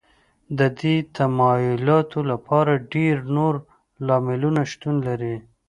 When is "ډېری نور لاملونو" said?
2.93-4.61